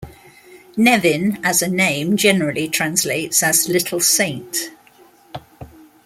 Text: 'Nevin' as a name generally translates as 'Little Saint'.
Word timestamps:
'Nevin' 0.75 1.37
as 1.43 1.61
a 1.61 1.67
name 1.67 2.17
generally 2.17 2.67
translates 2.67 3.43
as 3.43 3.69
'Little 3.69 3.99
Saint'. 3.99 4.71